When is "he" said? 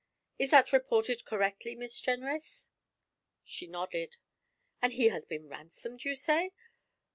4.93-5.09